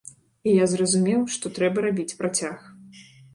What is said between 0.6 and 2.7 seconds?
зразумеў, што трэба рабіць працяг.